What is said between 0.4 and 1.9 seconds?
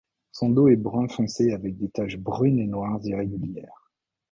dos est brun foncé avec